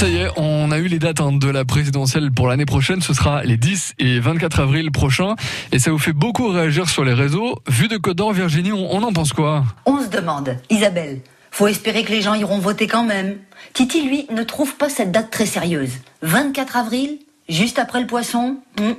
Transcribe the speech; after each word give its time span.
Ça 0.00 0.08
y 0.08 0.16
est, 0.16 0.28
on 0.38 0.70
a 0.70 0.78
eu 0.78 0.86
les 0.86 0.98
dates 0.98 1.20
hein, 1.20 1.30
de 1.30 1.50
la 1.50 1.66
présidentielle 1.66 2.32
pour 2.32 2.48
l'année 2.48 2.64
prochaine. 2.64 3.02
Ce 3.02 3.12
sera 3.12 3.42
les 3.42 3.58
10 3.58 3.96
et 3.98 4.18
24 4.18 4.60
avril 4.60 4.90
prochains. 4.90 5.34
Et 5.72 5.78
ça 5.78 5.90
vous 5.90 5.98
fait 5.98 6.14
beaucoup 6.14 6.48
réagir 6.48 6.88
sur 6.88 7.04
les 7.04 7.12
réseaux. 7.12 7.58
Vu 7.68 7.86
de 7.86 7.98
d'Or, 7.98 8.32
Virginie, 8.32 8.72
on 8.72 9.02
en 9.02 9.12
pense 9.12 9.34
quoi? 9.34 9.62
On 9.84 10.02
se 10.02 10.08
demande, 10.08 10.56
Isabelle, 10.70 11.20
faut 11.50 11.66
espérer 11.66 12.02
que 12.02 12.12
les 12.12 12.22
gens 12.22 12.32
iront 12.32 12.60
voter 12.60 12.86
quand 12.86 13.04
même. 13.04 13.36
Titi, 13.74 14.08
lui, 14.08 14.26
ne 14.30 14.42
trouve 14.42 14.74
pas 14.76 14.88
cette 14.88 15.12
date 15.12 15.30
très 15.30 15.44
sérieuse. 15.44 15.92
24 16.22 16.78
avril 16.78 17.18
Juste 17.50 17.80
après 17.80 18.00
le 18.00 18.06
poisson 18.06 18.58
hmm. 18.78 18.92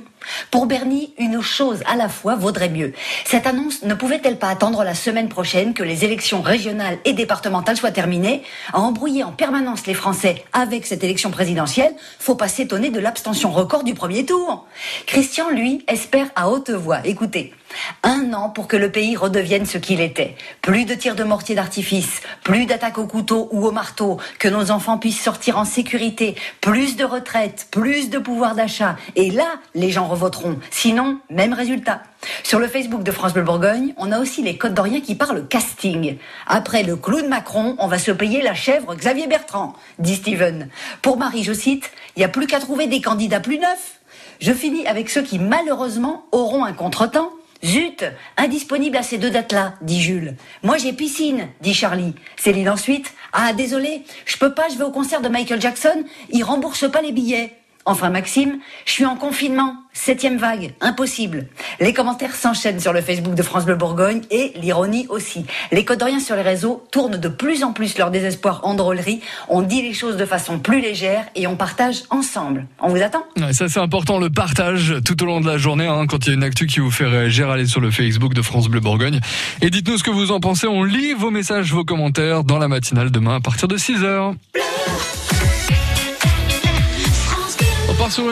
Pour 0.50 0.66
Bernie, 0.66 1.14
une 1.18 1.40
chose 1.40 1.82
à 1.86 1.96
la 1.96 2.08
fois 2.08 2.36
vaudrait 2.36 2.68
mieux. 2.68 2.92
Cette 3.24 3.46
annonce 3.46 3.82
ne 3.82 3.94
pouvait-elle 3.94 4.38
pas 4.38 4.50
attendre 4.50 4.84
la 4.84 4.94
semaine 4.94 5.28
prochaine 5.28 5.72
que 5.72 5.82
les 5.82 6.04
élections 6.04 6.42
régionales 6.42 6.98
et 7.06 7.14
départementales 7.14 7.78
soient 7.78 7.90
terminées? 7.90 8.42
À 8.72 8.80
embrouiller 8.80 9.24
en 9.24 9.32
permanence 9.32 9.86
les 9.86 9.94
Français 9.94 10.44
avec 10.52 10.86
cette 10.86 11.02
élection 11.02 11.30
présidentielle, 11.30 11.94
faut 12.18 12.34
pas 12.34 12.48
s'étonner 12.48 12.90
de 12.90 13.00
l'abstention 13.00 13.50
record 13.50 13.84
du 13.84 13.94
premier 13.94 14.26
tour. 14.26 14.66
Christian, 15.06 15.48
lui, 15.48 15.82
espère 15.88 16.26
à 16.36 16.50
haute 16.50 16.70
voix. 16.70 17.00
Écoutez, 17.04 17.54
un 18.02 18.32
an 18.32 18.50
pour 18.50 18.68
que 18.68 18.76
le 18.76 18.90
pays 18.90 19.16
redevienne 19.16 19.66
ce 19.66 19.78
qu'il 19.78 20.00
était. 20.00 20.36
Plus 20.60 20.84
de 20.84 20.94
tirs 20.94 21.14
de 21.14 21.24
mortier 21.24 21.54
d'artifice, 21.54 22.20
plus 22.42 22.66
d'attaques 22.66 22.98
au 22.98 23.06
couteau 23.06 23.48
ou 23.52 23.66
au 23.66 23.70
marteau, 23.70 24.18
que 24.38 24.48
nos 24.48 24.70
enfants 24.70 24.98
puissent 24.98 25.20
sortir 25.22 25.58
en 25.58 25.64
sécurité, 25.64 26.34
plus 26.60 26.96
de 26.96 27.04
retraites, 27.04 27.68
plus 27.70 28.10
de 28.10 28.18
pouvoir 28.18 28.54
d'achat. 28.54 28.96
Et 29.16 29.30
là, 29.30 29.54
les 29.74 29.90
gens 29.90 30.06
revoteront. 30.06 30.58
Sinon, 30.70 31.18
même 31.30 31.52
résultat. 31.52 32.02
Sur 32.44 32.60
le 32.60 32.68
Facebook 32.68 33.02
de 33.02 33.10
France 33.10 33.32
Bleu 33.32 33.42
Bourgogne, 33.42 33.94
on 33.96 34.12
a 34.12 34.20
aussi 34.20 34.42
les 34.42 34.56
Côtes 34.56 34.74
d'Orient 34.74 35.00
qui 35.00 35.14
parlent 35.14 35.46
casting. 35.48 36.16
Après 36.46 36.82
le 36.82 36.96
clown 36.96 37.26
Macron, 37.28 37.74
on 37.78 37.88
va 37.88 37.98
se 37.98 38.12
payer 38.12 38.42
la 38.42 38.54
chèvre 38.54 38.94
Xavier 38.94 39.26
Bertrand, 39.26 39.74
dit 39.98 40.16
Steven. 40.16 40.68
Pour 41.02 41.16
Marie, 41.16 41.42
je 41.42 41.52
cite, 41.52 41.90
il 42.16 42.20
n'y 42.20 42.24
a 42.24 42.28
plus 42.28 42.46
qu'à 42.46 42.60
trouver 42.60 42.86
des 42.86 43.00
candidats 43.00 43.40
plus 43.40 43.58
neufs. 43.58 43.98
Je 44.40 44.52
finis 44.52 44.86
avec 44.86 45.10
ceux 45.10 45.22
qui 45.22 45.38
malheureusement 45.38 46.24
auront 46.32 46.64
un 46.64 46.72
contretemps 46.72 47.31
Zut, 47.64 48.04
indisponible 48.36 48.96
à 48.96 49.02
ces 49.02 49.18
deux 49.18 49.30
dates-là, 49.30 49.74
dit 49.82 50.00
Jules. 50.00 50.36
Moi 50.62 50.78
j'ai 50.78 50.92
piscine, 50.92 51.48
dit 51.60 51.74
Charlie. 51.74 52.14
Céline 52.36 52.68
ensuite. 52.68 53.12
Ah 53.32 53.52
désolé, 53.52 54.02
je 54.26 54.36
peux 54.36 54.52
pas, 54.52 54.68
je 54.68 54.76
vais 54.76 54.84
au 54.84 54.90
concert 54.90 55.20
de 55.20 55.28
Michael 55.28 55.60
Jackson, 55.60 56.04
il 56.30 56.42
rembourse 56.42 56.90
pas 56.90 57.02
les 57.02 57.12
billets. 57.12 57.61
Enfin 57.84 58.10
Maxime, 58.10 58.58
je 58.84 58.92
suis 58.92 59.04
en 59.04 59.16
confinement, 59.16 59.76
septième 59.92 60.36
vague, 60.36 60.74
impossible. 60.80 61.48
Les 61.80 61.92
commentaires 61.92 62.34
s'enchaînent 62.34 62.78
sur 62.78 62.92
le 62.92 63.00
Facebook 63.00 63.34
de 63.34 63.42
France 63.42 63.64
Bleu 63.64 63.74
Bourgogne 63.74 64.20
et 64.30 64.52
l'ironie 64.56 65.06
aussi. 65.08 65.44
Les 65.72 65.84
codoriens 65.84 66.20
sur 66.20 66.36
les 66.36 66.42
réseaux 66.42 66.84
tournent 66.92 67.16
de 67.16 67.28
plus 67.28 67.64
en 67.64 67.72
plus 67.72 67.98
leur 67.98 68.12
désespoir 68.12 68.60
en 68.62 68.74
drôlerie. 68.74 69.20
On 69.48 69.62
dit 69.62 69.82
les 69.82 69.94
choses 69.94 70.16
de 70.16 70.24
façon 70.24 70.60
plus 70.60 70.80
légère 70.80 71.24
et 71.34 71.46
on 71.48 71.56
partage 71.56 72.02
ensemble. 72.10 72.66
On 72.80 72.88
vous 72.88 73.02
attend 73.02 73.24
Ça 73.50 73.68
c'est 73.68 73.80
important, 73.80 74.18
le 74.18 74.30
partage 74.30 74.94
tout 75.04 75.20
au 75.22 75.26
long 75.26 75.40
de 75.40 75.46
la 75.46 75.58
journée. 75.58 75.86
Hein, 75.86 76.06
quand 76.06 76.26
il 76.26 76.30
y 76.30 76.32
a 76.32 76.34
une 76.34 76.44
actu 76.44 76.66
qui 76.66 76.78
vous 76.78 76.90
fait 76.90 77.06
réagir, 77.06 77.50
allez 77.50 77.66
sur 77.66 77.80
le 77.80 77.90
Facebook 77.90 78.32
de 78.34 78.42
France 78.42 78.68
Bleu 78.68 78.80
Bourgogne. 78.80 79.18
Et 79.60 79.70
dites-nous 79.70 79.98
ce 79.98 80.04
que 80.04 80.10
vous 80.10 80.30
en 80.30 80.38
pensez. 80.38 80.68
On 80.68 80.84
lit 80.84 81.14
vos 81.14 81.30
messages, 81.30 81.72
vos 81.72 81.84
commentaires 81.84 82.44
dans 82.44 82.58
la 82.58 82.68
matinale 82.68 83.10
demain 83.10 83.36
à 83.36 83.40
partir 83.40 83.66
de 83.66 83.76
6h. 83.76 84.34
On 87.92 87.94
part 87.94 88.10
sur 88.10 88.20